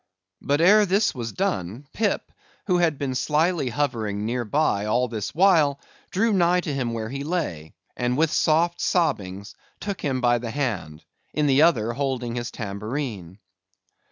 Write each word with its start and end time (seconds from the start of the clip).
But 0.41 0.61
ere 0.61 0.87
this 0.87 1.13
was 1.13 1.31
done, 1.31 1.85
Pip, 1.93 2.31
who 2.65 2.79
had 2.79 2.97
been 2.97 3.13
slily 3.13 3.69
hovering 3.69 4.25
near 4.25 4.43
by 4.43 4.85
all 4.85 5.07
this 5.07 5.35
while, 5.35 5.79
drew 6.09 6.33
nigh 6.33 6.59
to 6.61 6.73
him 6.73 6.93
where 6.95 7.09
he 7.09 7.23
lay, 7.23 7.75
and 7.95 8.17
with 8.17 8.31
soft 8.31 8.81
sobbings, 8.81 9.53
took 9.79 10.01
him 10.01 10.19
by 10.19 10.39
the 10.39 10.49
hand; 10.49 11.03
in 11.35 11.45
the 11.45 11.61
other, 11.61 11.93
holding 11.93 12.33
his 12.33 12.49
tambourine. 12.49 13.37